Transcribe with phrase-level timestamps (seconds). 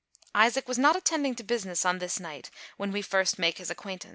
[0.33, 4.09] Isaac was not attending to business on this night, when we first make his acquaintance.